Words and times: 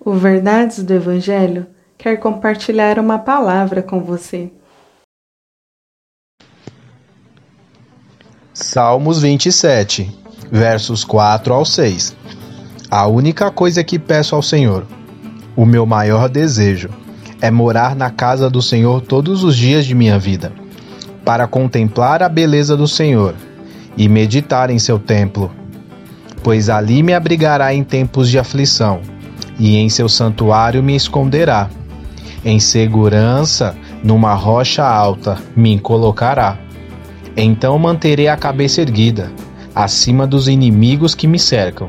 O 0.00 0.12
Verdades 0.12 0.82
do 0.84 0.94
Evangelho 0.94 1.66
quer 1.98 2.18
compartilhar 2.18 3.00
uma 3.00 3.18
palavra 3.18 3.82
com 3.82 4.00
você. 4.00 4.50
Salmos 8.54 9.20
27, 9.20 10.16
versos 10.50 11.04
4 11.04 11.52
ao 11.52 11.64
6. 11.64 12.16
A 12.88 13.06
única 13.08 13.50
coisa 13.50 13.82
que 13.82 13.98
peço 13.98 14.36
ao 14.36 14.42
Senhor, 14.42 14.86
o 15.56 15.66
meu 15.66 15.84
maior 15.84 16.28
desejo, 16.28 16.90
é 17.40 17.50
morar 17.50 17.96
na 17.96 18.08
casa 18.08 18.48
do 18.48 18.62
Senhor 18.62 19.00
todos 19.00 19.42
os 19.42 19.56
dias 19.56 19.84
de 19.84 19.96
minha 19.96 20.18
vida, 20.18 20.52
para 21.24 21.48
contemplar 21.48 22.22
a 22.22 22.28
beleza 22.28 22.76
do 22.76 22.86
Senhor 22.86 23.34
e 23.96 24.08
meditar 24.08 24.70
em 24.70 24.78
seu 24.78 24.98
templo. 24.98 25.50
Pois 26.42 26.70
ali 26.70 27.02
me 27.02 27.14
abrigará 27.14 27.74
em 27.74 27.82
tempos 27.82 28.28
de 28.28 28.38
aflição, 28.38 29.00
e 29.58 29.76
em 29.76 29.88
seu 29.88 30.08
santuário 30.08 30.82
me 30.82 30.94
esconderá. 30.94 31.68
Em 32.44 32.60
segurança, 32.60 33.76
numa 34.02 34.34
rocha 34.34 34.84
alta, 34.84 35.38
me 35.56 35.78
colocará. 35.78 36.58
Então 37.36 37.78
manterei 37.78 38.28
a 38.28 38.36
cabeça 38.36 38.80
erguida, 38.80 39.32
acima 39.74 40.26
dos 40.26 40.48
inimigos 40.48 41.14
que 41.14 41.26
me 41.26 41.38
cercam. 41.38 41.88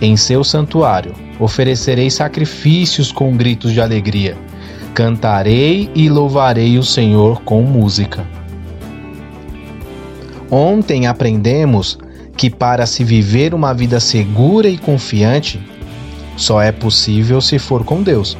Em 0.00 0.16
seu 0.16 0.42
santuário 0.42 1.14
oferecerei 1.38 2.10
sacrifícios 2.10 3.12
com 3.12 3.36
gritos 3.36 3.72
de 3.72 3.80
alegria. 3.80 4.36
Cantarei 4.94 5.90
e 5.94 6.08
louvarei 6.08 6.78
o 6.78 6.82
Senhor 6.82 7.42
com 7.42 7.62
música. 7.62 8.26
Ontem 10.50 11.06
aprendemos 11.06 11.98
que 12.36 12.50
para 12.50 12.84
se 12.86 13.02
viver 13.04 13.54
uma 13.54 13.72
vida 13.72 14.00
segura 14.00 14.68
e 14.68 14.76
confiante, 14.76 15.60
só 16.36 16.60
é 16.60 16.72
possível 16.72 17.40
se 17.40 17.58
for 17.58 17.84
com 17.84 18.02
Deus. 18.02 18.36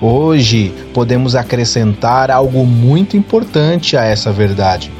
Hoje 0.00 0.72
podemos 0.92 1.34
acrescentar 1.34 2.30
algo 2.30 2.66
muito 2.66 3.16
importante 3.16 3.96
a 3.96 4.04
essa 4.04 4.32
verdade 4.32 4.90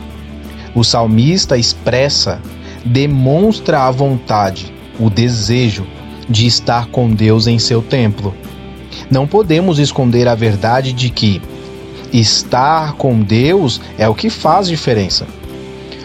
o 0.74 0.82
salmista 0.82 1.56
expressa, 1.56 2.40
demonstra 2.84 3.82
a 3.82 3.90
vontade, 3.90 4.74
o 4.98 5.08
desejo 5.08 5.86
de 6.28 6.46
estar 6.46 6.86
com 6.86 7.10
Deus 7.10 7.46
em 7.46 7.58
seu 7.58 7.80
templo. 7.80 8.34
Não 9.10 9.26
podemos 9.26 9.78
esconder 9.78 10.26
a 10.26 10.34
verdade 10.34 10.92
de 10.92 11.10
que 11.10 11.40
estar 12.12 12.94
com 12.94 13.20
Deus 13.20 13.80
é 13.98 14.08
o 14.08 14.14
que 14.14 14.28
faz 14.28 14.68
diferença. 14.68 15.26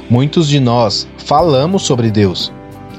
Muitos 0.10 0.48
de 0.48 0.60
nós 0.60 1.08
falamos 1.18 1.84
sobre 1.84 2.12
Deus, 2.12 2.52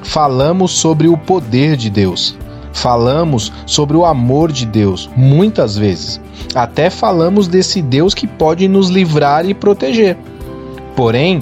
falamos 0.03 0.71
sobre 0.71 1.07
o 1.07 1.17
poder 1.17 1.75
de 1.75 1.89
Deus, 1.89 2.37
falamos 2.73 3.51
sobre 3.65 3.97
o 3.97 4.05
amor 4.05 4.51
de 4.51 4.65
Deus, 4.65 5.09
muitas 5.15 5.77
vezes. 5.77 6.21
Até 6.55 6.89
falamos 6.89 7.47
desse 7.47 7.81
Deus 7.81 8.13
que 8.13 8.27
pode 8.27 8.67
nos 8.67 8.89
livrar 8.89 9.45
e 9.47 9.53
proteger. 9.53 10.17
Porém, 10.95 11.39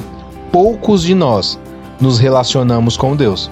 poucos 0.52 1.02
de 1.02 1.16
nós 1.16 1.60
nos 2.00 2.20
relacionamos 2.20 2.96
com 2.96 3.16
Deus. 3.16 3.50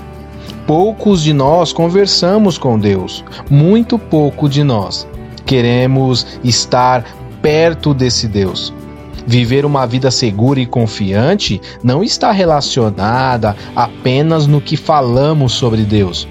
Poucos 0.66 1.22
de 1.22 1.34
nós 1.34 1.72
conversamos 1.72 2.58
com 2.58 2.78
Deus. 2.78 3.24
Muito 3.50 3.98
pouco 3.98 4.50
de 4.50 4.64
nós 4.64 5.08
queremos 5.46 6.28
estar 6.44 7.06
perto 7.42 7.94
desse 7.94 8.28
Deus. 8.28 8.74
Viver 9.26 9.66
uma 9.66 9.86
vida 9.86 10.12
segura 10.12 10.60
e 10.60 10.66
confiante 10.66 11.60
não 11.84 12.04
está 12.04 12.32
relacionada 12.32 13.56
apenas 13.76 14.46
no 14.48 14.62
que 14.62 14.78
falamos 14.78 15.54
sobre 15.54 15.84
Deus, 15.84 16.28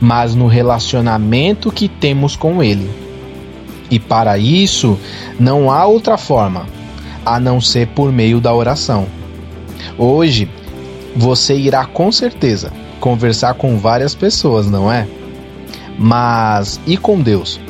mas 0.00 0.34
no 0.34 0.46
relacionamento 0.46 1.70
que 1.70 1.88
temos 1.88 2.36
com 2.36 2.62
Ele. 2.62 2.88
E 3.90 3.98
para 3.98 4.38
isso, 4.38 4.98
não 5.38 5.70
há 5.70 5.86
outra 5.86 6.16
forma 6.16 6.66
a 7.24 7.40
não 7.40 7.60
ser 7.60 7.88
por 7.88 8.12
meio 8.12 8.40
da 8.40 8.54
oração. 8.54 9.06
Hoje 9.96 10.48
você 11.16 11.56
irá 11.56 11.84
com 11.84 12.12
certeza 12.12 12.72
conversar 13.00 13.54
com 13.54 13.78
várias 13.78 14.14
pessoas, 14.14 14.70
não 14.70 14.90
é? 14.92 15.06
Mas 15.98 16.80
e 16.86 16.96
com 16.96 17.20
Deus? 17.20 17.60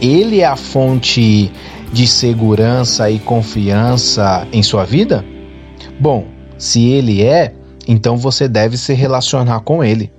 Ele 0.00 0.40
é 0.40 0.46
a 0.46 0.56
fonte 0.56 1.50
de 1.92 2.06
segurança 2.06 3.10
e 3.10 3.18
confiança 3.18 4.46
em 4.52 4.62
sua 4.62 4.84
vida? 4.84 5.24
Bom, 5.98 6.26
se 6.56 6.86
ele 6.86 7.22
é, 7.22 7.52
então 7.86 8.16
você 8.16 8.46
deve 8.46 8.76
se 8.76 8.92
relacionar 8.92 9.60
com 9.60 9.82
ele. 9.82 10.12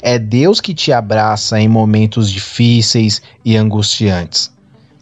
É 0.00 0.18
Deus 0.18 0.60
que 0.60 0.74
te 0.74 0.92
abraça 0.92 1.60
em 1.60 1.68
momentos 1.68 2.30
difíceis 2.30 3.22
e 3.44 3.56
angustiantes. 3.56 4.52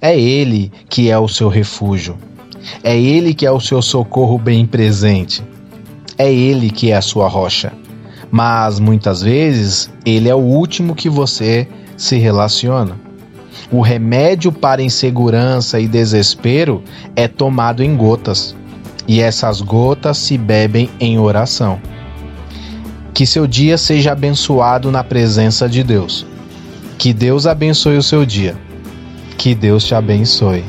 É 0.00 0.18
Ele 0.18 0.72
que 0.88 1.10
é 1.10 1.18
o 1.18 1.28
seu 1.28 1.48
refúgio. 1.48 2.16
É 2.82 2.98
Ele 2.98 3.34
que 3.34 3.46
é 3.46 3.50
o 3.50 3.60
seu 3.60 3.80
socorro 3.82 4.38
bem 4.38 4.66
presente. 4.66 5.42
É 6.18 6.32
Ele 6.32 6.70
que 6.70 6.90
é 6.90 6.96
a 6.96 7.02
sua 7.02 7.28
rocha. 7.28 7.72
Mas 8.30 8.80
muitas 8.80 9.22
vezes 9.22 9.90
Ele 10.04 10.28
é 10.28 10.34
o 10.34 10.38
último 10.38 10.94
que 10.94 11.08
você 11.08 11.68
se 11.96 12.18
relaciona. 12.18 12.96
O 13.70 13.80
remédio 13.80 14.52
para 14.52 14.82
insegurança 14.82 15.78
e 15.80 15.86
desespero 15.86 16.82
é 17.14 17.28
tomado 17.28 17.82
em 17.82 17.96
gotas, 17.96 18.54
e 19.06 19.20
essas 19.20 19.60
gotas 19.60 20.18
se 20.18 20.36
bebem 20.36 20.90
em 21.00 21.18
oração. 21.18 21.80
Que 23.14 23.26
seu 23.26 23.46
dia 23.46 23.76
seja 23.76 24.12
abençoado 24.12 24.90
na 24.90 25.04
presença 25.04 25.68
de 25.68 25.82
Deus. 25.82 26.26
Que 26.98 27.12
Deus 27.12 27.46
abençoe 27.46 27.96
o 27.96 28.02
seu 28.02 28.24
dia. 28.24 28.56
Que 29.36 29.54
Deus 29.54 29.84
te 29.84 29.94
abençoe. 29.94 30.64